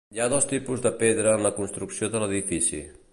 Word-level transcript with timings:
Hi 0.13 0.19
ha 0.23 0.27
dos 0.31 0.47
tipus 0.51 0.81
de 0.85 0.91
pedra 1.03 1.35
en 1.39 1.45
la 1.49 1.53
construcció 1.59 2.13
de 2.17 2.23
l'edifici. 2.25 2.81